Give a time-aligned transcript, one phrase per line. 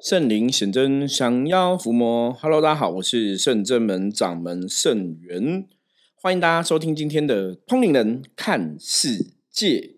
[0.00, 2.32] 圣灵显真，降妖伏魔。
[2.32, 5.66] Hello，大家好，我是圣真门掌门圣元，
[6.16, 9.94] 欢迎大家收听今天的通灵人看世界。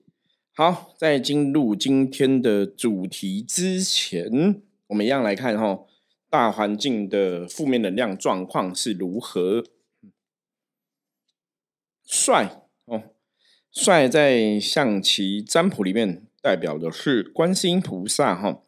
[0.55, 5.81] 好，在进入今天的主题之前，我们一样来看哈，
[6.31, 9.65] 大环境的负面能量状况是如何。
[12.05, 13.03] 帅哦，
[13.73, 18.63] 帅在象棋占卜里面代表的是观世音菩萨哈。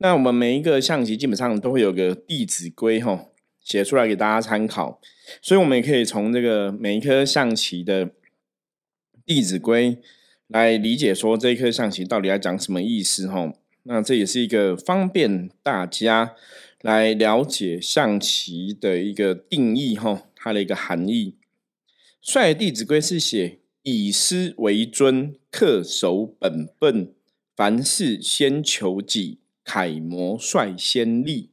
[0.00, 3.26] 那我们每一个象棋基本上都会有个《弟子规》哈，
[3.60, 5.00] 写出来给大家参考，
[5.42, 8.06] 所以我们也可以从这个每一颗象棋的
[9.26, 9.96] 《弟子规》
[10.46, 13.52] 来理解说这一颗象棋到底要讲什么意思哈。
[13.82, 16.34] 那这也是一个方便大家
[16.82, 21.34] 来了解象棋的一个定义哈，它的一个含义。
[22.22, 27.12] 帅《弟子规》是写以师为尊，恪守本分，
[27.56, 29.40] 凡事先求己。
[29.68, 31.50] 楷模率先立，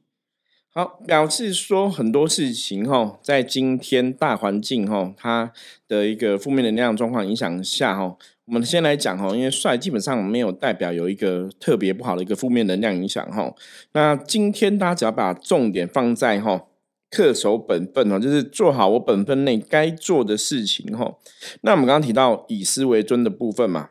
[0.73, 5.51] 好表示说很多事情哈，在今天大环境哈，它
[5.85, 13.53] 的一个负面能量状况影响下哈，我们先来讲哈，因为帅基本上没有代表有一个特别不好的一个负面能量影响哈。
[13.91, 16.67] 那今天大家只要把重点放在哈，
[17.11, 21.15] 恪守本分哦，就是做好我本分内该做的事情哈。
[21.63, 23.89] 那我们刚刚提到以师为尊的部分嘛。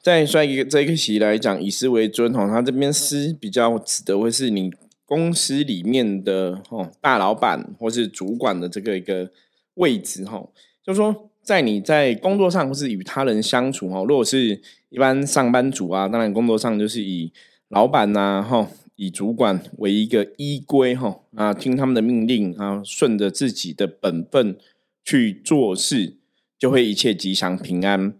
[0.00, 4.70] 在算一个这一个习来讲，以师为尊哈，他这边师比较指的会是你
[5.06, 9.30] 公司里面的哦大老板或是主管的这个一个
[9.74, 10.48] 位置哈，
[10.82, 17.32] 就是说在你在工作上或是与他人相处哈，如果是一般上班族啊，当然工作上就是以
[17.68, 24.56] 老板呐哈，以主管为一个依规哈啊，听他们的命令啊，顺着自己的本分
[25.04, 26.14] 去做事，
[26.58, 28.14] 就会一切吉祥平安。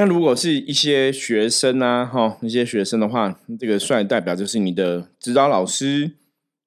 [0.00, 6.12] 那如果是一些学生啊，哈，一些学生的话，这个帅代表就是你的指导老师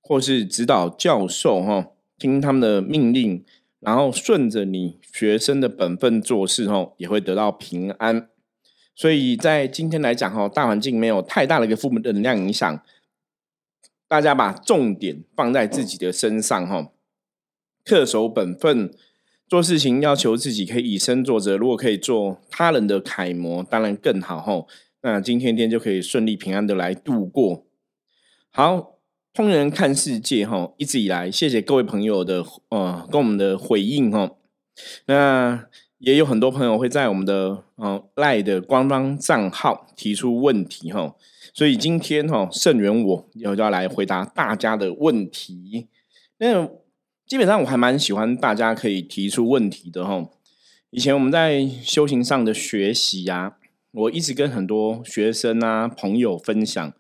[0.01, 3.45] 或是指导教授，哈，听他们的命令，
[3.79, 8.27] 然后顺着你学生的本分做事，哈，也会得到平安。
[8.93, 12.83] 所以在今天来讲，哈，大环境没有太大的一个负面能量影响，
[14.09, 16.91] 大家把重点放在自己的身上，哈，
[17.85, 18.93] 恪守本分。
[19.51, 24.65] 做事情要求自己可以以身作则，如果可以做他人的楷模，当然更好吼。
[25.01, 27.65] 那今天天就可以顺利平安的来度过。
[28.49, 28.95] 好，
[29.33, 34.31] 通人看世界哈，一直以来谢谢各位朋友的呃跟我们的回应哈。
[35.07, 35.65] 那
[35.97, 41.13] 也有很多朋友会在我们的呃赖的官方账号提出问题哈，
[41.53, 45.89] 所以今天哈盛元我要要来回答大家的问题。
[46.37, 46.69] 那
[47.31, 50.27] 基本上我还蛮喜欢大家可以提出问题的哈。
[50.89, 53.55] 以前我们在修行上的学习呀，
[53.91, 56.93] 我一直跟很多学生啊朋友分享，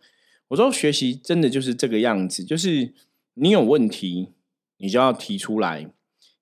[0.47, 2.93] 我说学习真的就是这个样子，就是
[3.33, 4.29] 你有问题，
[4.77, 5.89] 你就要提出来，因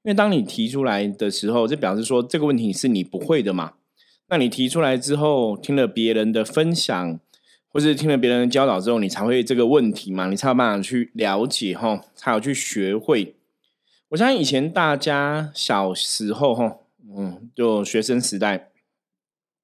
[0.04, 3.74] 为当你提出来的时候，就表示说这个问题是你不会的嘛。
[4.28, 7.20] 那你提出来之后，听了别人的分享，
[7.68, 13.34] 或是听了别人的教导之后，你才会这个问题嘛，你才有办法去了解哈，才有去学会。
[14.10, 16.78] 我相信以前大家小时候哈，
[17.16, 18.72] 嗯，就学生时代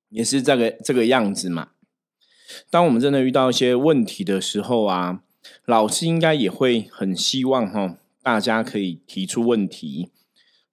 [0.10, 1.70] 也是这个这个样子嘛。
[2.70, 5.24] 当我们真的遇到一些问题的时候啊，
[5.66, 10.12] 老师应该也会很希望哈，大家可以提出问题，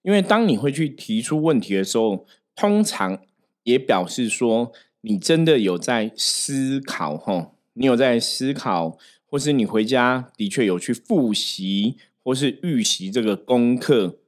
[0.03, 3.19] 因为当你会去提出问题的时候，通常
[3.63, 11.97] 也表示说你真的有在思考哈，你有在思考，或是你回家的确有去复习。
[12.23, 14.19] 或是预习这个功课，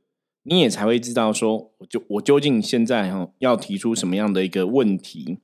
[0.44, 5.40] 你也才会知道说，我就我究竟现在哈要提出什么样的一个问题。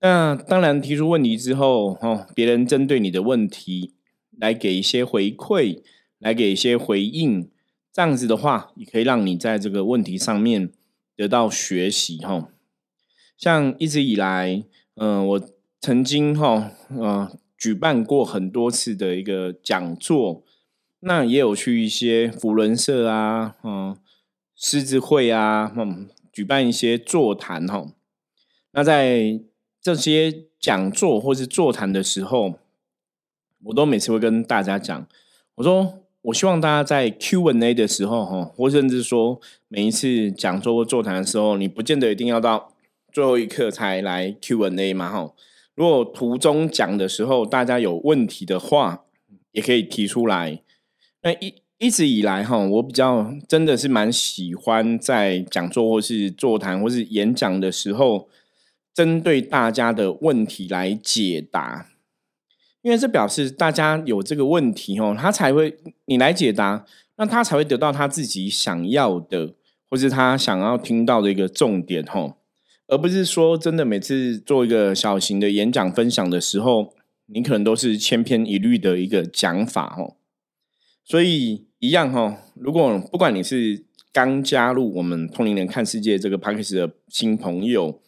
[0.00, 3.94] 那当然提出问题之后，哈，别人针对你的问题
[4.38, 5.82] 来给一些回馈，
[6.18, 7.50] 来给一些回应，
[7.92, 10.70] 这样子的话，也可以让你在这个问题上面
[11.14, 12.48] 得到学习哈。
[13.36, 14.64] 像一直以来，
[14.94, 15.48] 嗯，我
[15.80, 20.44] 曾经哈，呃，举办过很多次的一个讲座。
[21.00, 23.96] 那也有去一些福伦社啊，嗯，
[24.56, 27.86] 狮子会啊，嗯，举办一些座谈哈。
[28.72, 29.40] 那在
[29.80, 32.58] 这些讲座或是座谈的时候，
[33.64, 35.06] 我都每次会跟大家讲，
[35.54, 42.72] 我说我希望大家在 Q&A 的时候哈，或甚至说每一次讲座或座谈的时候，你不见得一定要到
[43.12, 45.32] 最后一刻才来 Q&A 嘛哈。
[45.76, 49.04] 如果途中讲的时候大家有问题的话，
[49.52, 50.60] 也可以提出来。
[51.22, 58.28] 那一一直以来哈，我比较真的是蛮喜欢在讲座或是座谈或是演讲的时候，
[58.94, 61.88] 针对大家的问题来解答。
[62.82, 65.76] 因为这表示大家有这个问题哦，他才会
[66.06, 66.86] 你来解答，
[67.16, 69.54] 那他才会得到他自己想要的，
[69.90, 72.36] 或是他想要听到的一个重点哦，
[72.86, 76.94] 而不是说真的每次做一个小型的演讲分享的时候，
[77.26, 80.17] 你可能都是千篇一律的一个讲法哦。
[81.08, 88.00] 所以一样哈，如果不管你是刚加入我们同龄人看世界这个 p a c k a g e 的新朋友，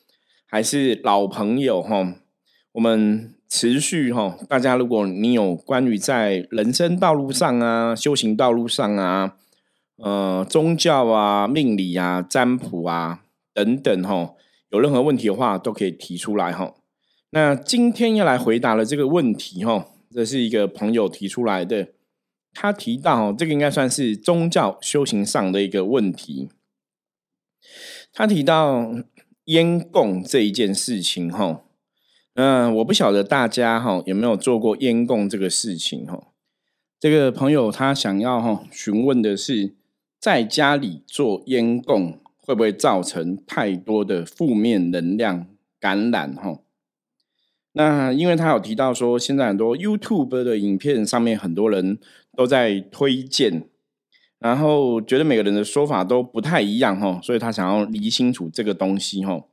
[0.47, 2.15] 还是老朋友哈，
[2.73, 3.35] 我们。
[3.53, 9.35] 持续哈，大家如果你有关于在人生道路上啊、修行道路上啊、
[9.97, 14.35] 呃宗教啊、命理啊、占卜啊等等哈，
[14.71, 16.75] 有任何问题的话，都可以提出来哈。
[17.31, 21.89] 那今天要来回答的这个问题哈，这是一个朋友提出来的，
[22.53, 26.49] 他提到这个应该算是宗教修行上的一个问题。
[28.13, 28.93] 他提到
[29.45, 31.63] 烟供这一件事情哈。
[32.35, 36.29] 嗯，我不晓得大家哈有没有做过烟供这个事情哈。
[36.99, 39.75] 这个朋友他想要哈询问的是，
[40.19, 45.47] 在家里做烟供会不会造成太多的负面能量
[45.79, 46.61] 感染哈？
[47.73, 51.99] 那因为他有提到说，现在很多 YouTube 的影片上面很多人
[52.37, 53.69] 都在推荐，
[54.39, 59.45] 然后觉得每个人的说法都不太一样哈，所以他想要理清楚这个东西哈。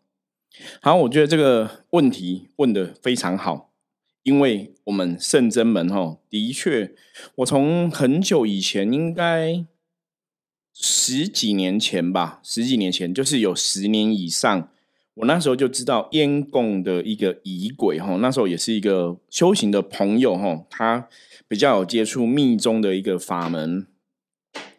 [0.81, 3.71] 好，我觉得这个问题问的非常好，
[4.23, 6.95] 因为我们圣真门哈，的确，
[7.35, 9.63] 我从很久以前，应该
[10.73, 14.69] 十几年前吧，十几年前，就是有十年以上，
[15.17, 21.07] 我那时候就知道烟供的一个仪轨哈，那时候也是一个修行的朋友哈，他
[21.47, 23.87] 比较有接触密宗的一个法门，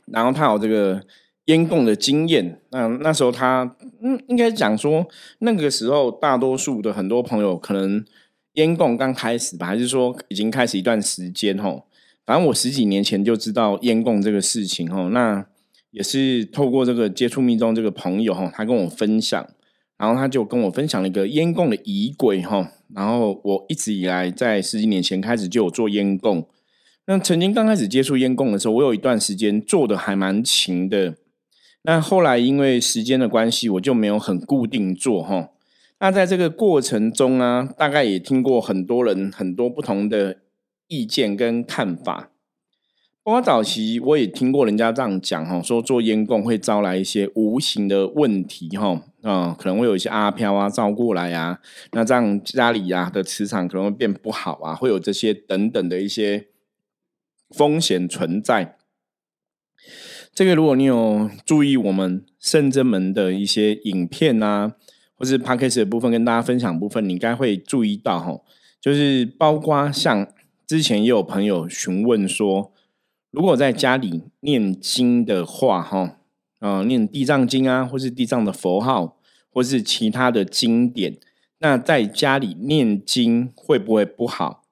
[0.07, 1.03] 然后他有这个。
[1.49, 5.09] 烟供的经验，那那时候他嗯，应该讲说
[5.39, 8.05] 那个时候大多数的很多朋友可能
[8.53, 11.87] 烟供刚开始吧，还是说已经开始一段时间吼。
[12.27, 15.47] 反正我十几年前就知道烟供这个事情吼，那
[15.91, 19.49] 也是透过这个接触密宗这个朋友吼，他跟我分享，
[19.99, 26.49] 然后他就跟我分享了一个烟供的仪轨哈，然后我一直以来在十几年前开始就有做烟供，
[27.07, 31.17] 那曾经刚开始接触烟供的时候，我有一段时间做的还蛮勤的。
[31.83, 35.51] 那后来因为时间的关系，我就没有很固定做哈。
[36.01, 40.39] 那在这个过程中啊，大概也听过很多人很多不同的
[40.87, 42.31] 意见跟看法。
[43.25, 51.61] 包括早期我也听过人家这样讲哈，说做烟供会招来一些无形的问题哈，嗯，可能会有一些阿飘啊照过来啊，
[51.93, 56.49] 那这样家里呀的磁场可能会变不好啊，会有这些等等的一些
[57.51, 58.79] 风险存在。
[60.33, 64.73] 这个如果你有注意我们圣真门的一些影片啊，
[65.15, 68.41] 或是 p a c k a g e 的部分跟大家分享部分，你应该会注意到哈，
[68.81, 70.27] 就是包括像
[70.67, 72.73] 之前也有朋友询问说，
[73.31, 76.17] 如果在家里念经的话哈，
[76.61, 79.18] 啊念地藏经啊，或是地藏的佛号，
[79.59, 81.19] 或是其他的经典，
[81.59, 84.63] 那在家里念经会不会不好？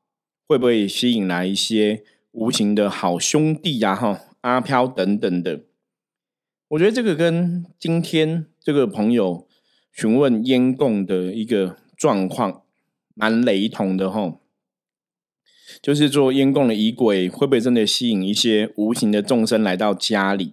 [0.46, 3.96] 会不会吸引来一些无形的好兄弟呀？
[3.96, 4.20] 哈？
[4.42, 5.62] 阿飘等等的，
[6.68, 9.48] 我觉得这个跟今天这个朋友
[9.92, 12.62] 询问烟供的一个状况
[13.14, 14.38] 蛮雷同的哈。
[15.82, 20.52] 就是做烟供的仪轨会不会真的吸引一些无形的众生来到家里？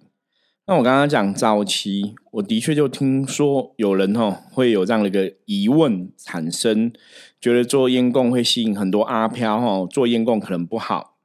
[0.66, 6.94] 那我刚刚讲早期，我的确就听说有人哈会有这样的一个疑问产生，
[7.42, 11.18] 觉得做烟供会吸引很多阿飘哈，做烟供可能不好。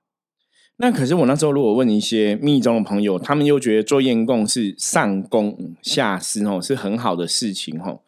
[0.79, 8.01] 那可是我那时候如果问一些密宗的朋友，他们又觉得做烟供是上供下施哦，是很好的事情哦。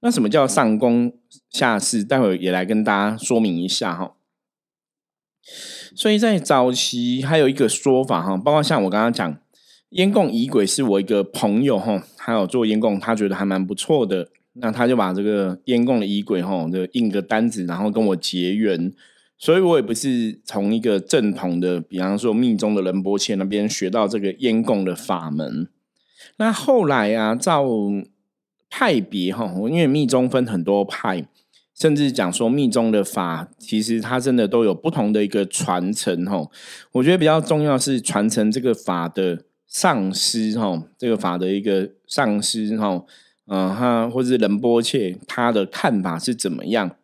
[0.00, 1.12] 那什么叫上供
[1.50, 2.02] 下施？
[2.02, 4.14] 待会也来跟大家说明一下哈。
[5.94, 9.38] 所以在早期还有一个说法哈，包括像我刚刚讲
[9.90, 18.92] 烟供仪轨，是我一个朋友哈，还有做烟供，他觉得还蛮不错的，那他就把这个烟供的仪轨哈，就印个单子，然后跟我结缘。
[19.38, 25.68] 所以我也不是从一个正统的，比方说密宗的仁波切那边学到这个烟供的法门。
[26.36, 27.64] 那后来啊，照
[28.68, 31.26] 派别哈，因为密宗分很多派，
[31.72, 36.48] 甚至讲说密宗的法，其实它真的都有不同的一个传承哈。
[36.92, 43.04] 我觉得比较重要是传承这个法的上师哈，这个法的一个上师哈，
[43.46, 46.96] 嗯，他或者是仁波切他的看法是怎么样。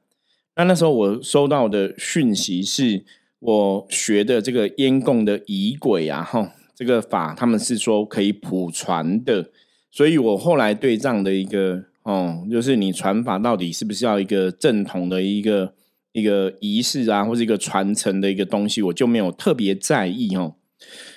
[0.57, 3.05] 那那时候我收到的讯息是，
[3.39, 9.51] 我学的这个烟供的仪轨啊，哈，这个法他们是说可以普传的，
[9.91, 15.75] 所以我后来对这样的一个哦，就是你传法到底是不是要一个正统的一个
[16.13, 20.55] 一个仪式啊，或者一个传承的一个东西，我就没有特别在意哦。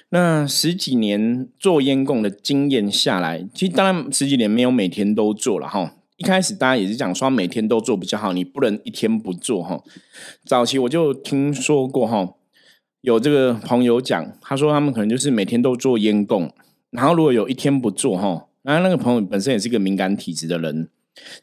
[0.10, 5.96] 那十几年做烟供的经验下来，其实当然十几年没有每天都做了哈。
[6.16, 9.84] 一开始大家也是讲说每天都做比较好，你不能一天不做哈。
[10.46, 12.36] 早期我就听说过哈，
[13.02, 16.52] 有这个朋友讲，他说他们可能就是每天都做烟供，
[16.90, 20.90] 然后如果有一天不做哈，然后那个朋友本身也是一个敏感体质的人，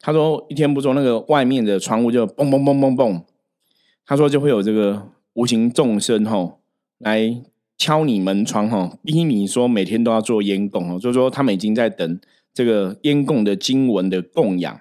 [0.00, 3.22] 他说一天不做，那个外面的窗户就嘣嘣嘣嘣嘣，
[4.06, 6.54] 他说就会有这个无形众生哈
[6.98, 7.42] 来。
[7.76, 12.20] 敲你门窗哈，逼你说每天都要做烟供哦，就是说他们已经在等
[12.52, 14.80] 这个烟供的经文的供养。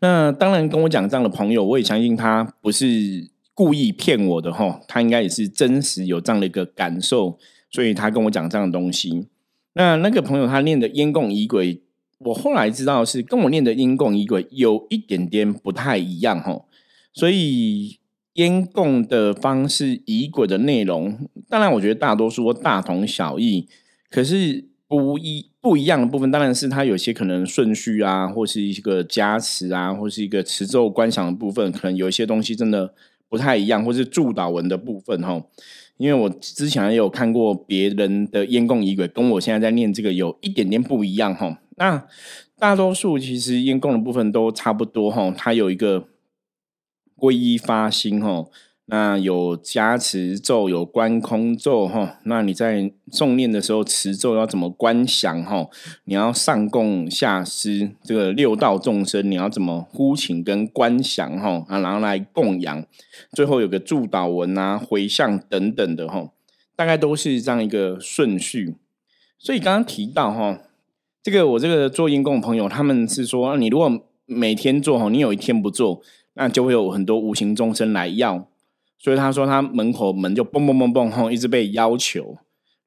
[0.00, 7.38] 那当然跟我讲这样的朋友，我也相信他不是故意骗我的哈，他应该也是真实有这样的一个感受，
[7.70, 9.28] 所以他跟我讲这样的东西。
[9.74, 11.80] 那那个朋友他念的烟供仪轨，
[12.18, 16.64] 我后来知道是跟我念的烟供仪轨有一点点不太一样哈，
[17.12, 18.00] 所以。
[18.38, 23.68] 烟供的方式、仪轨的内容，当然我觉得大多数大同小异。
[24.08, 32.94] 可是不一不一样的部分，当然是它有些可能顺序啊，或是一个加持啊，或是一个持咒观想的部分，可能有一些东西真的
[33.28, 35.42] 不太一样，或是祝祷文的部分哈。
[35.96, 41.58] 因为我之前也有看过别人的烟供仪轨，跟我现在在念这个有一点点不一样哈。
[41.76, 42.06] 那
[42.56, 46.06] 大多数其实烟供的部分都差不多哈，它有一个。
[47.18, 48.46] 皈依发心哈，
[48.86, 52.20] 那有加持咒，有观空咒哈。
[52.24, 55.68] 那你在诵念的时候持咒要怎么观想哈？
[56.04, 61.64] 你要上供下施，这个六道众生你要怎么呼请跟观想哈？
[61.68, 62.86] 啊，然后来供养，
[63.32, 66.30] 最后有个祝祷文啊、回向等等的哈，
[66.76, 68.76] 大概都是这样一个顺序。
[69.38, 70.60] 所以刚刚提到哈，
[71.22, 76.00] 这个我这个做因供的朋友，他们是说，你如果每天做哈，你有一天不做。
[76.40, 78.48] 那就会有很多无形众生来要，
[78.96, 82.38] 所以他说他门口门就嘣嘣嘣嘣吼，一直被要求。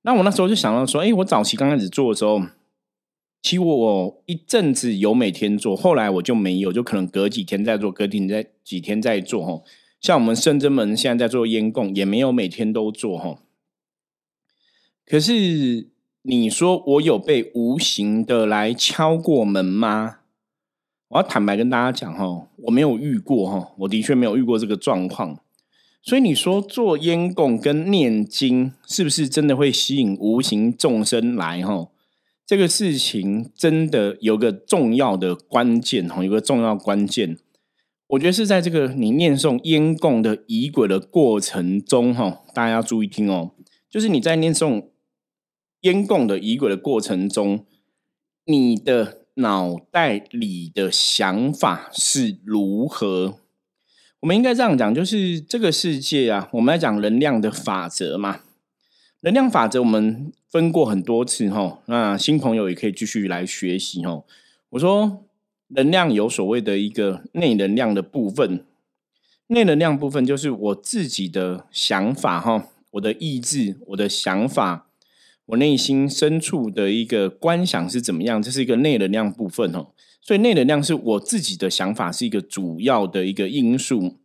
[0.03, 2.41] 那我那时候就想到说，哎，我早期刚开始做的时候，
[3.41, 9.65] 其实我一阵子有每天做，后来我就没有，就可能隔几天再做，隔几天几天再做吼。
[9.99, 13.39] 像我们圣真门现在在做烟供，也没有每天都做吼。
[15.05, 15.89] 可是
[16.21, 20.19] 你说我有被无形的来敲过门吗？
[21.11, 25.39] 我要坦白跟大家讲哈，我没有遇过哈，我的确没有遇过这个状况。
[26.01, 31.89] 所以你说做烟供跟念经是不是真的会吸引无形众生来哈？
[32.45, 37.37] 这个事情真的有个重要的关键哈，有个重要关键，
[38.07, 43.51] 我觉得是在这个你念诵烟供的仪轨的过程中哈，大家要注意听哦，
[43.89, 44.85] 就是你在念诵
[45.81, 47.65] 烟供的仪轨的过程中，
[48.45, 49.20] 你的。
[49.35, 53.37] 脑袋里的想法是如何？
[54.19, 58.41] 我们应该这样讲，就是这个世界啊，我们来讲能量的法则嘛。
[59.21, 64.23] 能量法则我们分过很多次哈，那新朋友也可以继续来学习哈。
[64.71, 65.23] 我说，
[65.69, 68.65] 能量有所谓的一个内能量的部分，
[69.47, 74.87] 内能量部分就是我自己的想法哈，我的意志，我的想法。
[75.47, 78.41] 我内心深处的一个观想是怎么样？
[78.41, 79.87] 这是一个内能量部分哦，
[80.21, 84.17] 所以内能量是我自己的想法是一个主要的一个因素。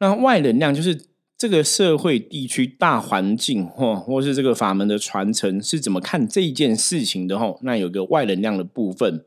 [0.00, 1.06] 那外能量就是
[1.38, 7.58] 这个社会地区大环境或或是这个法门的传承是怎么看这一件事情的吼？
[7.62, 9.24] 那有个外能量的部分。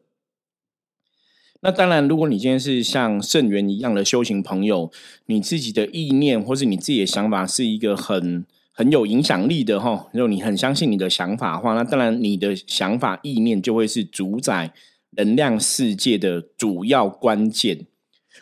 [1.62, 4.92] 那当然，如果你今天是像圣元一样的修行朋友，
[5.26, 8.46] 你自己的意念或是你自己的想法是一个很。
[8.78, 14.72] 很有影响力的哈，如果你很相信你的想法的话，那当然你的想法意念就会是主宰
[15.18, 17.88] 能量世界的主要关键。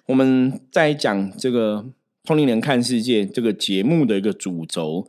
[0.07, 1.77] 我们在讲这个
[2.25, 5.07] 《通灵人看世界》这个节目的一个主轴，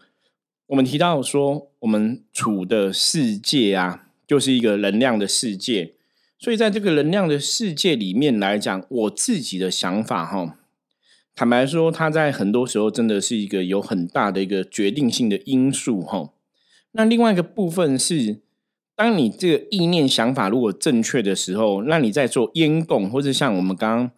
[0.68, 5.94] 我们提到说，我们处的世界啊，就是一个能量的世界，
[6.38, 10.56] 所以在这个能量的世界里面来讲，我自己的想法哈。
[11.38, 16.30] 坦白说，他在很多时候真的是一个有很大的一个决定性的因素哈。
[16.92, 18.40] 那另外一个部分是，
[18.94, 24.10] 当你这个意念想法如果正确的时候，那你在做烟供，或者像我们刚刚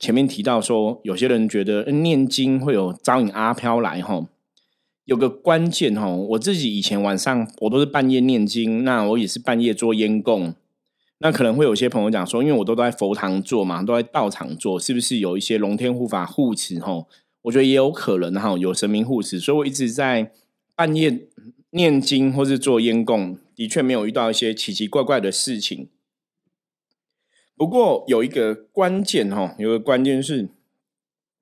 [0.00, 4.26] 前面提到说，有些人觉得念经会有招引阿飘来哈。
[5.04, 10.52] 有个关键哈，我自己以前晚上我都是半夜念经，那我也是半夜做烟供。
[11.18, 16.78] 那可能会有些朋友讲说，因为我都在佛堂做嘛，都在道场做，是不是有一些龙天护法护持？
[16.80, 17.08] 吼，
[17.42, 20.32] 我觉得也有可能哈，有神明护持，所以我一直在
[20.74, 21.28] 半夜
[21.70, 25.88] 念经或是做烟供，的确没有遇到一些奇奇怪怪的事情。
[27.56, 30.48] 不过有一个关键哈，有个关键是，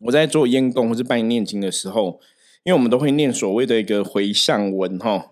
[0.01, 2.21] 我在做烟供或是半夜念经的时候，
[2.65, 5.32] 因为我们都会念所谓的一个回向文哈。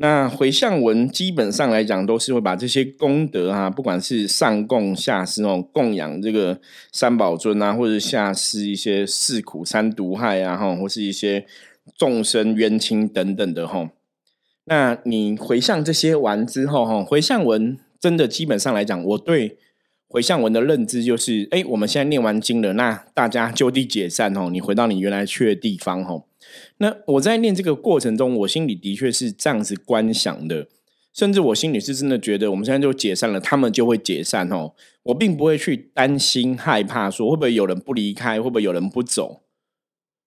[0.00, 6.60] 那回向文基本上来讲，都是会把这些功德啊，不管是上供下施哦，供养这个
[6.92, 11.44] 三宝尊啊，或者下施一些四苦三毒害啊，哈，或是一些
[11.96, 13.90] 众生冤亲等等的哈。
[14.66, 19.58] 那你回向这些完之后哈，回向文真的基本上来讲，我对
[20.06, 26.22] 回向文的认知就是，哎，我们现在念完经了，那大家就地解散哦，你回到你原来去的地方哈。
[26.78, 30.68] 那我在念这个过程中，我心里的确是这样子观想的，
[31.12, 34.72] 甚至我心里是真的觉得，我们现在就解散了，他们就会解散哦。
[35.04, 39.42] 我并不会去担心害怕，说会不会有人不离开，会不会有人不走。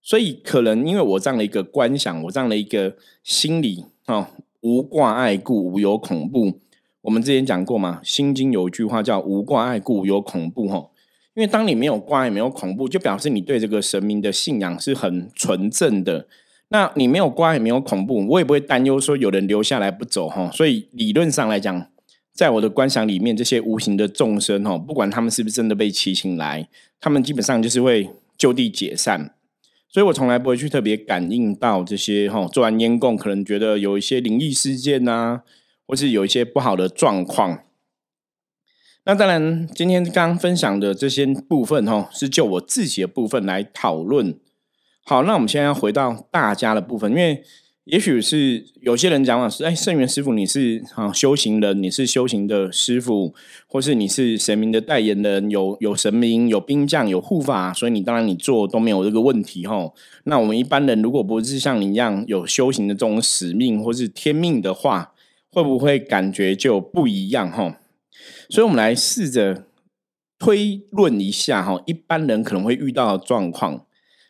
[0.02, 4.28] 所以可能因为我这样的一个观想，我这样的一个心理哦，
[4.62, 6.60] 无挂碍故无有恐怖。
[7.02, 10.91] 我们之前讲过嘛，《心经》有一句话叫“无挂碍故无有恐怖”哈。
[11.34, 16.28] 因为当你没有挂碍、没有恐怖，就表示你对这个神明的信仰是很纯正的。
[16.70, 20.50] 那你没有挂碍、没有恐怖，我也不会担忧说有人留下来不走哈。
[20.52, 21.88] 所以理论上来讲，
[22.34, 26.68] 在我的观想里面，这些无形的众生哈，不管他们是不是真的被祈请来，
[27.00, 29.36] 他们基本上就是会就地解散。
[29.90, 35.42] 所以我从来不会去特别感应到这些哈，做完烟供可能觉得有一些灵异事件呐，
[35.86, 37.64] 或是有一些不好的状况。
[39.04, 44.38] 那当然，今天刚分享的这些部分哈，是就我自己的部分来讨论。
[45.04, 47.44] 好，那我们现在要回到大家的部分，因为
[47.86, 53.34] 也许是有些人讲嘛，是哎，圣元师傅你是啊修行人，你是修行的师傅，
[53.66, 59.92] 或是你是神明的代言人，有有神明，有兵将，有护法，所以你当然你做都没有这个问题哈。
[60.26, 65.14] 那我们一般人如果不是像你一样有修行的这种使命或是天命的话，
[65.52, 67.80] 会不会感觉就不一样哈？
[68.50, 69.66] 所以，我们来试着
[70.38, 73.86] 推论一下哈，一般人可能会遇到的状况。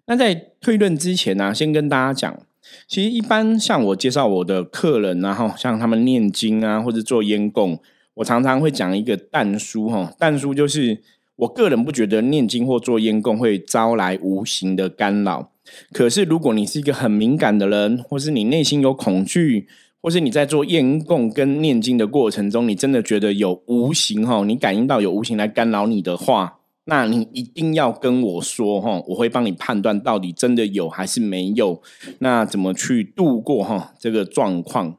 [0.07, 2.39] 那在推论之前呢，先跟大家讲，
[2.88, 7.79] 其实一般像我介绍我的客人啊，哈，像他们念经啊，或者做烟供，
[8.15, 11.01] 我常常会讲一个淡书哈，淡书就是
[11.37, 15.51] 我个人不觉得念经或做烟供会招来无形的干扰。
[15.94, 19.68] 可是，如果你是一个很敏感的人，或是你内心有恐惧。
[20.01, 31.81] 或是你在做验供跟念经的过程中，你真的觉得有无形哈，你感应到有无形来干扰你的话，那你一定要跟我说哈，我会帮你判断到底真的有还是没有，
[32.20, 34.98] 那怎么去度过哈这个状况？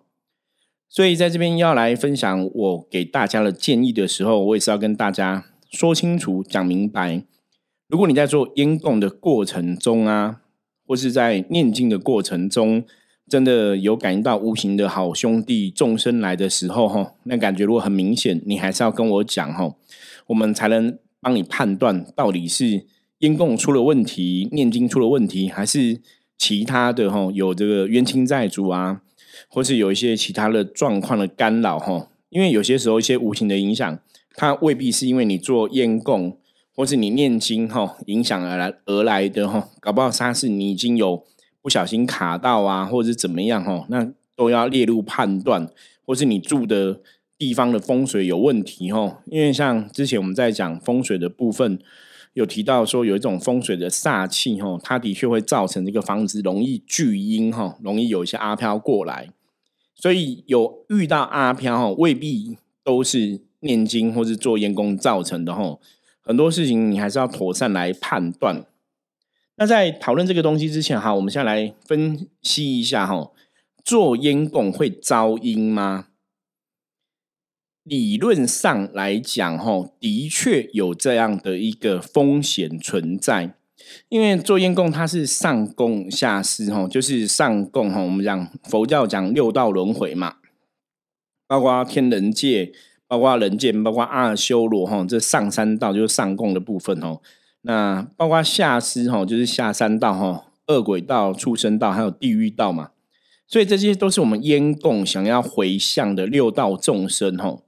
[0.88, 7.24] 所以在这边要来分享我给大家的建议的时候，我也是要跟大家说清楚、讲明白。
[7.88, 10.42] 如果你在做烟供的过程中啊，
[10.86, 12.84] 或是在念经的过程中，
[13.32, 19.74] 真的有感应到无形的好兄弟众生来的时候，哈，那感觉如果很明显，你还是要跟我讲，哈，
[20.26, 22.84] 我们才能帮你判断到底是
[23.20, 25.98] 阴供出了问题，念经出了问题，还是
[26.36, 29.00] 其他的，哈，有这个冤亲债主啊，
[29.48, 33.98] 或是有一些其他的状况的干扰，哈，因为有些时候一些无形的影响，
[34.34, 36.36] 它未必是因为你做烟供
[36.76, 41.24] 或是你念经，哈，影响而来而来的，哈，搞不好它是你已经有。
[41.62, 45.68] 不小心卡到啊，或者怎么样哦，那都要列入判断，
[46.04, 47.00] 或是你住的
[47.38, 49.18] 地方的风水有问题哦。
[49.26, 51.78] 因为像之前我们在讲风水的部分，
[52.34, 59.28] 有提到说有一种风水的煞气哦，它的确会造成这个房子容易聚阴哈，容易有一些阿飘过来。
[59.94, 65.78] 所以有遇到阿飘哦，未必都是念经或是做烟功造成的哦。
[66.22, 68.64] 很多事情你还是要妥善来判断。
[69.56, 73.30] 那在讨论这个东西之前，哈，我们先来分析一下，哈，
[73.84, 76.08] 做烟供会招阴吗？
[77.84, 83.54] 理论上来讲，哈，的确有这样的一个风险存在，
[84.08, 90.36] 因为做烟供它是上供下施，哈，就是上供，哈，我们讲佛教讲六道轮回嘛，
[91.46, 92.72] 包括天人界，
[93.06, 97.20] 包括人界，包括阿修罗，哈，这上三道就是上供的部分，哦。
[97.62, 102.90] 那包括下施哈，就是下三道哈，恶鬼道、畜生道，还有地狱道嘛。
[103.46, 107.58] 所以这些都是我们烟供想要回向的六道众生哈。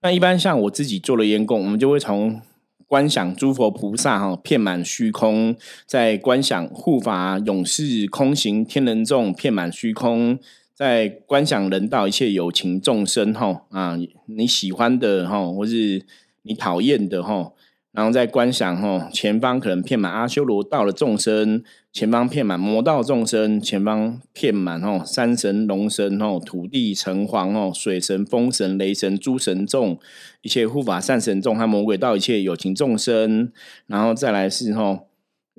[0.00, 2.40] 那一般像我自己做了烟供，我们就会从
[2.86, 10.38] 观想诸佛菩萨哈，遍满虚空，在观想护法勇士空行天人众，遍满虚空，
[10.72, 16.06] 在观想人道一切有情众生哈啊，你喜欢的哈，或是
[16.42, 17.52] 你讨厌的哈。
[17.94, 29.96] 然后再观想哈，前方可能片满阿修罗道的众生，前方片满魔道众生，前方片满哦山神、龙神哦、土地、城隍哦、水神、风神、雷神、诸神众，
[30.42, 33.52] 一切护法善神众和魔鬼道一切有情众生。
[33.86, 35.04] 然后再来是哈，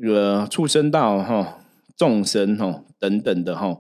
[0.03, 1.59] 呃畜生道哈、
[1.95, 3.77] 众生哈等等的哈。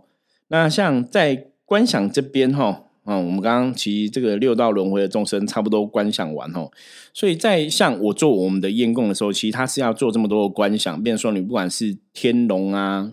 [0.47, 2.84] 那像在观想这边哈。
[3.07, 6.71] 嗯，我们刚刚其实这个六道轮回的众生差不多观想完哦，
[7.13, 13.11] 所以在像我做我们的验供的时候，其实他是要做这么多的观想，比如说你不管是天龙啊、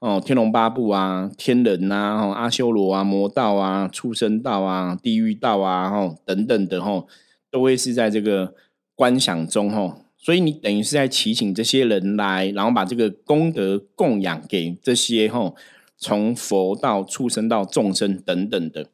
[0.00, 7.06] 哦天龙八部啊、天人啊、哦阿修罗啊、魔道啊、畜生道啊、地狱道啊、哦等等的吼，
[7.50, 8.54] 都会是在这个
[8.94, 15.54] 观想中吼，所以你等于是在祈请这些人来，然后把这个功德供养给这些吼，
[15.98, 18.86] 从佛道、畜生道、众生等等的。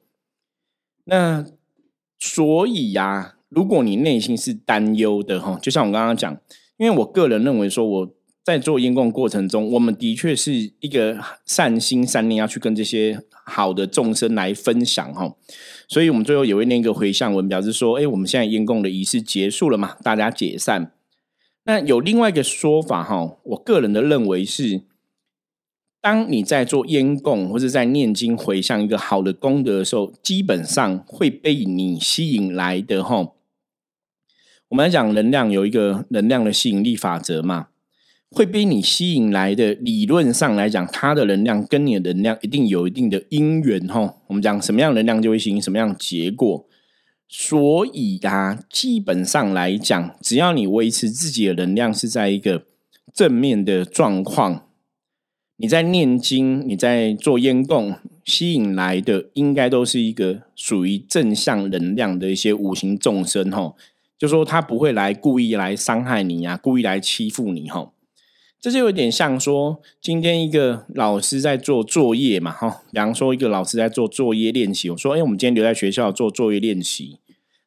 [1.11, 1.45] 那
[2.21, 6.41] 所以呀，如果你内心是担忧的哈，就像我刚刚讲，
[6.79, 15.35] 因为我个人认为说，我在做烟供过程中，我们的确是一个善心善念要去跟这些好的众生来分享哈，
[15.89, 20.93] 所以我们最后也会念一个回向文，表示说，哎，我们现在烟供的仪式结束了嘛，大家解散。
[21.65, 24.83] 那有另外一个说法哈，我个人的认为是。
[26.03, 33.33] 当你在做烟供或者在念经回向一个好的功德的时候，基本上会被你吸引来的哈。
[34.69, 37.69] 我们来讲能量有一个能量的吸引力法则嘛，
[38.31, 44.15] 会被你吸引来的理论上来讲，它的能量跟你的能量一定有一定的因缘哈。
[44.29, 46.67] 我们讲什么样能量就会吸引什么样结果，
[47.29, 52.65] 所以啊，基本上来讲，只要你维持自己的能量是在一个
[53.13, 54.70] 正面的状况。
[55.63, 57.95] 你在念经，你在做烟供，
[58.25, 63.75] 吸引来的应该都是一个属于正向能量的一些五行众生哈，
[64.19, 67.93] 就说他不会来故意来伤害你呀，故意来欺负你哈。
[68.59, 77.19] 这就有点像说，今天一个老师在做作业嘛哈，比方说一个老师在做作业练习，我说哎，我们今天留在学校做作业练习，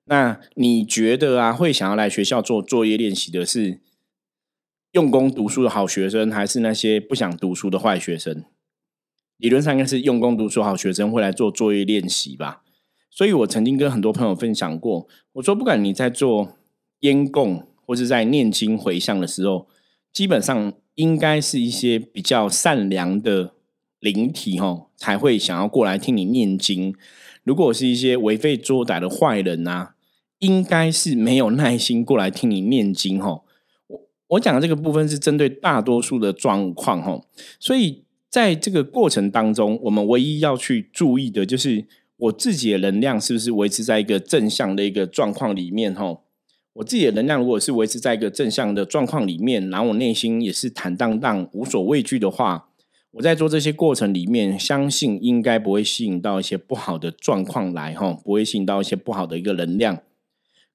[0.05, 3.77] 那你觉得啊，会想要来学校做作业练习的是？
[4.93, 8.43] 用功读书的好学生，还是那些不想读书的坏学生？
[9.37, 12.61] 理论上应该是用功读书好学生会来做作业练习吧。
[13.09, 16.57] 所以我曾经跟很多朋友分享过，我说不管你在做
[16.99, 19.67] 烟供或是在念经回向的时候，
[20.11, 23.55] 基本上应该是一些比较善良的
[23.99, 26.95] 灵体哈，才会想要过来听你念经。
[27.43, 29.95] 如果是一些为非作歹的坏人啊，
[30.37, 33.42] 应该是没有耐心过来听你念经哦。
[34.27, 37.21] 我讲的这个部分是针对大多数的状况哈，
[37.59, 41.85] 所以在这个过程当中，我们唯一要去注意的就是
[42.17, 46.19] 我自己的能量是不是维持在一个正向的一个状况里面哈。
[46.73, 52.69] 我自己的能量如果是维持在一个正向的状况里面，然后我内心也是坦荡荡、无所畏惧的话，
[53.11, 59.99] 我在做这些过程里面，相信应该不会吸引到一些不好的状况来哈，不会吸引到一些不好的一个能量。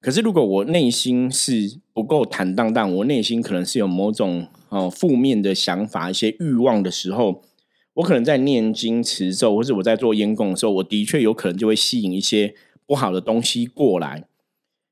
[0.01, 7.43] 可是，如果我内心是不够坦荡荡，我内心可能是有某种哦负面的想法、一些欲望的时候，
[7.95, 14.23] 我可能在念经持咒，或者我在做烟供的时候，我的确有可能就会吸引一些不好的东西过来。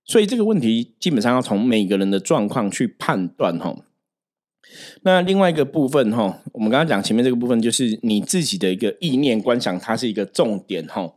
[0.03, 3.77] 所以这个问题基本上要从每个人的状况去判断哈。
[5.03, 11.13] 那另外一个部分哈，我们刚刚讲前面这个部分，就是你自己的一个意念观想，它是一个重点哈。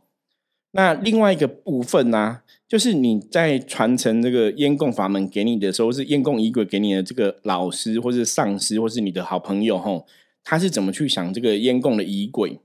[0.71, 2.39] 那另外一个部分呢？
[2.71, 10.05] 就是你在传承这个烟供法门给你的时候，是烟供仪轨给你的这个老师，或是上师，或是你的好朋友，吼，
[10.41, 12.61] 他是怎么去想这个烟供的仪轨？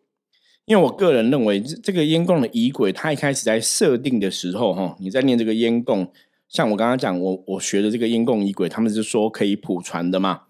[0.67, 6.09] 因为我个人认为，这个烟供的仪轨，他一开始在设定的时候，哈，你在念这个烟供，
[6.49, 10.43] 像我刚刚讲，我我学的这个烟供仪轨，他们是说可以普传的嘛。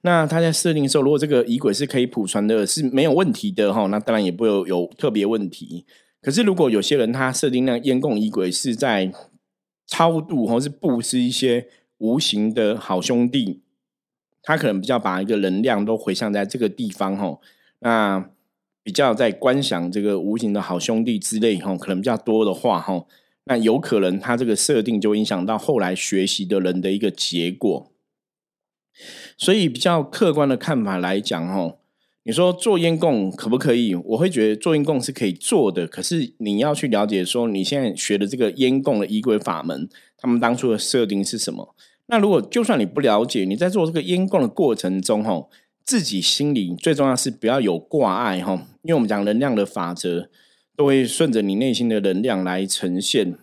[0.00, 5.86] 那他在设定的时候，如果这个仪轨是可以普传的，是没有问题的，哈，那当然也不会有有特别问题。
[6.22, 9.12] 可是，如果有些人他设定那烟供仪轨是在
[9.86, 13.62] 超度或是布施一些无形的好兄弟，
[14.42, 17.40] 他可能比较把一个能量都回向在这个地方吼，
[17.78, 18.28] 那
[18.82, 23.06] 比较在观想这个无形的好兄弟之类吼，可能比较多的话吼，
[23.44, 27.92] 那有可能他这个设定就影响到后来学习的人的一个结果。
[29.38, 31.78] 所以，比较客观的看法来讲吼。
[32.26, 33.94] 你说做烟供可不可以？
[33.94, 41.76] 我会觉得做烟供是可以做的，可是你要去了解说你现在学的这个烟供的仪轨法门，他们当初的设定是什么？
[42.06, 45.46] 那如果就算你不了解，你在做这个烟供的过程中，哈，
[45.84, 50.28] 自己心里最重要是不要有挂碍，哈，因为我们讲能量的法则
[50.76, 53.38] 都会顺着你内心的能量来呈现，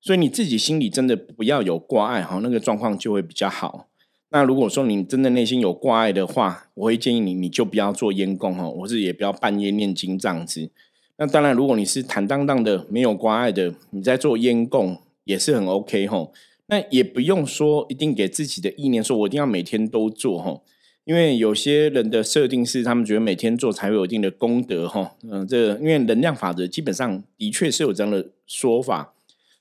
[0.00, 3.88] 所以你自己心里真的不要有挂碍，哈，那个状况就会比较好。
[4.30, 10.68] 那如果说你真的内心有挂碍的话，我会建议你，你就不要做烟供哈，或是也不要半夜念经这样子。
[11.18, 16.28] 那当然，如果你是坦荡荡的、没有挂碍的，你在做烟供也是很 OK 哈。
[16.66, 20.60] 那也不用说一定给自己的意念，说我一定要每天都做哈。
[21.04, 25.14] 因为有些人的设定是，他们觉得每天做才会有一定的功德哈。
[25.22, 29.14] 嗯，这因为能量法则基本上的确是有这样的说法，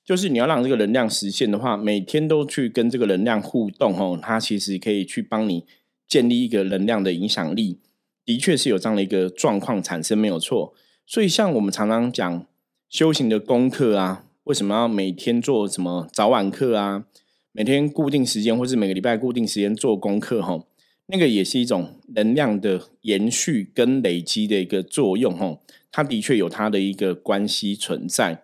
[0.06, 5.65] 就是你要让这个能量实现的话，每天都去跟这个能量互动哦，它其实可以去帮你
[6.08, 7.80] 建立一个能量的影响力。
[8.24, 10.76] 的确是有这样的一个状况产生，没有错。
[11.08, 12.46] 所以像我们常常讲
[12.88, 17.06] 修行的功课啊，为什么要每天做什么早晚课啊？
[17.52, 20.63] 每天固定时间，或是每个礼拜固定时间做功课哈？
[21.08, 28.44] 那个也是一种能量的延续跟累积的一个作用，吼，它的确有它的一个关系存在。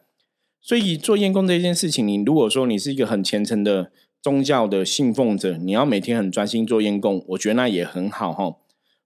[0.61, 8.55] 所以做验功这件事情，你如果说你是一个很虔诚的宗教的信奉者，你要每天很专心做验功，我觉得那也很好，哈。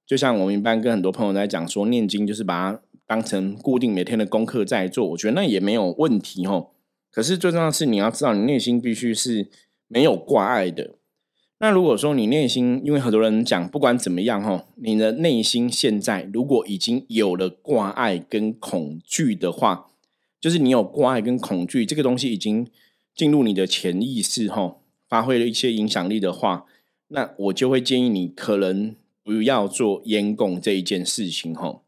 [0.06, 6.68] 就像我们一般跟很多朋友在讲说，念经就是把它当成固定每天的功课在做，我觉得那也没有问题，哈。
[7.10, 9.50] 可是最重要的是，你要知道，你内心必须是
[9.88, 10.96] 没有挂碍的。
[11.60, 19.88] 那如果说你内心，因为很多人讲，不管怎么样哈，你的内心现在如果已经有了挂碍跟恐惧的话，
[20.46, 22.68] 就是你有挂碍跟恐惧这个东西已经
[23.16, 24.76] 进入你的潜意识哈，
[25.10, 26.68] 发挥了一些影响力的话，
[27.08, 31.82] 那我就会建议你可能不要做烟供这一件事情哈。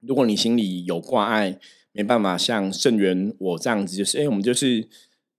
[0.00, 1.58] 如果你心里有挂碍，
[1.92, 4.86] 没办法像圣元我这样子，就是哎，我们就是。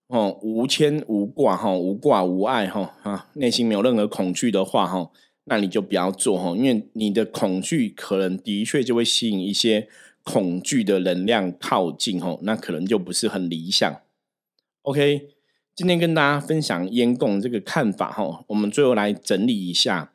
[0.07, 5.12] 哦，无牵无挂哈，无挂无碍哈啊，内心没有任何恐惧的话哈，
[5.43, 9.88] 那你就不要做哈，因为你的恐惧可能的确就会吸引一些
[10.23, 14.01] 恐惧的能量靠近哈，那可能就不是很理想。
[14.84, 15.29] OK，
[15.75, 20.13] 今天跟大家分享烟供这个看法哈，我们最后来整理一下。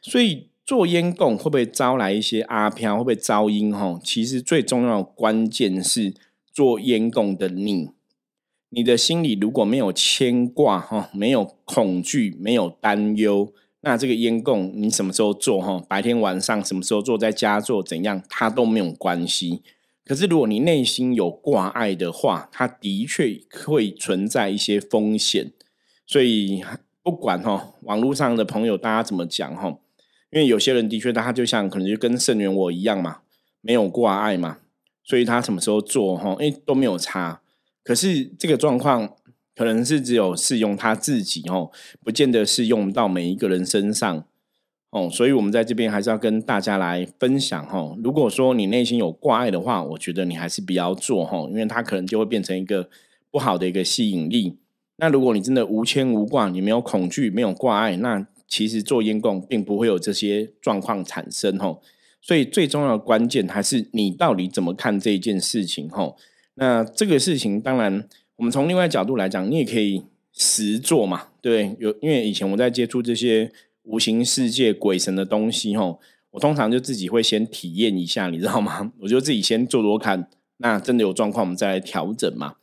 [0.00, 4.00] 所以做烟供会不会招来一些阿飘，会不会招阴哈？
[4.02, 6.14] 其实最重要的关键是
[6.52, 7.90] 做烟供的你。
[8.70, 13.52] 你的心里如果没有牵挂哈，没有恐惧，没有担忧，
[13.84, 15.78] 那这个烟供你什么时候做哈？
[15.86, 19.62] 白天晚上什么时候做，在家做怎样，它都没有关系。
[20.06, 25.52] 可是如果你内心有挂碍的话，它的确会存在一些风险。
[26.06, 26.64] 所以
[27.02, 29.68] 不管哈，网络上的朋友大家怎么讲哈，
[30.30, 33.18] 因为有些人的确他就像可能就跟圣元我一样嘛，
[33.60, 34.58] 没有挂碍嘛，
[35.02, 37.42] 所以他什么时候做哈，哎都没有差。
[37.82, 39.14] 可是这个状况
[39.54, 41.70] 可能是只有适用他自己哦，
[42.02, 44.24] 不见得适用到每一个人身上
[44.90, 47.98] 哦，所以我们在这边还是要跟大家来分享哦。
[48.02, 52.88] 如果说你内心有挂碍的话，我觉得你还是不要做哈，因为它可能就会变成一个
[53.30, 54.58] 不好的一个吸引力。
[54.96, 61.80] 那如果你真的无牵无挂，你没有恐惧，没有挂碍，那其实做烟供并不会有这些状况产生哦。
[62.22, 66.14] 所以最重要的关键还是你到底怎么看这一件事情哦。
[66.54, 73.52] 那这个事情，当然，我们从另外角度来讲，你也可以实做嘛，对，有因为以前我在接触这些
[73.84, 76.00] 无形世界鬼神的东西，吼，
[76.32, 78.92] 我通常就自己会先体验一下，你知道吗？
[79.02, 82.56] 我就自己先做做看，那真的有状况，我们再来调整嘛。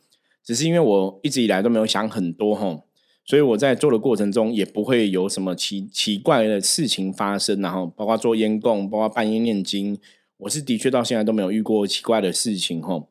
[0.44, 2.84] 只是因为我一直以来都没有想很多，吼，
[3.24, 9.98] 所以我在做的过程中也不会有什么奇奇怪的事情发生，然后包括做烟供，包括半夜念经，
[10.36, 13.08] 我是的确到现在都没有遇过奇怪的事情，吼。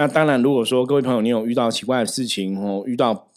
[0.00, 3.28] 那当然，如果说各位朋友你有遇到奇怪的事情哦，遇到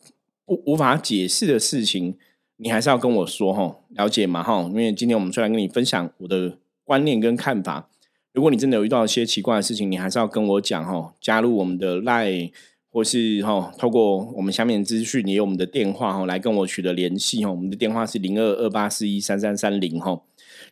[0.46, 2.16] 不无法解释的事情，
[2.56, 4.62] 你还是要跟我说哈，了解嘛哈？
[4.70, 7.90] 因为今天我们出来跟你分享我的观念跟看法。
[8.32, 12.54] 如果你真的有遇到一些奇怪的事情，你还是要跟我讲哈，加入我们的 Line
[12.90, 17.52] 或是哈，透过我们下面资讯，也有我们的电话哈，来跟我取得联系哈。
[17.52, 20.22] 我们的电话是零二二八四一三三三零哈，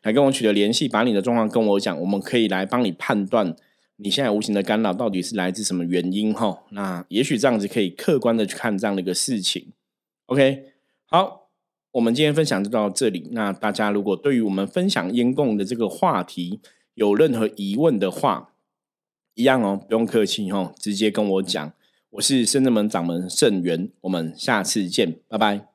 [0.04, 3.54] 来跟我取得联系，把你的状况跟我讲，我们可以来帮你判断。
[4.04, 6.34] 你现在无形的干扰到底是来自什么原因？
[6.34, 9.74] 哈，那也许这样子可以客观的去看这样的一个事情。
[10.26, 10.66] OK，
[11.06, 11.50] 好，
[11.92, 13.30] 我们今天分享就到这里。
[13.32, 16.60] 那大家如果对于我们分享烟供的这个话题
[16.96, 18.54] 有任何疑问的话，
[19.36, 21.74] 一样哦，不用客气哦，直接跟我讲。
[22.12, 25.71] 我是深圳门掌门盛元，我们下次见，拜拜。